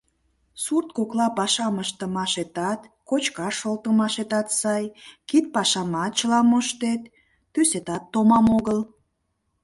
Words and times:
Сурт 0.63 0.89
кокла 0.97 1.27
пашам 1.37 1.75
ыштымашетат, 1.83 2.81
кочкаш 3.09 3.53
шолтымашетат 3.61 4.47
сай, 4.59 4.83
кид 5.29 5.45
пашамат 5.55 6.11
чыла 6.17 6.41
моштет, 6.51 7.01
тӱсетат 7.53 8.03
томам 8.13 8.45
огыл. 8.57 8.79